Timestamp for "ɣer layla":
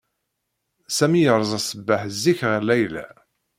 2.49-3.05